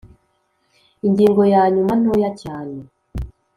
[1.07, 2.77] ingingo ya nyuma ntoya cyane,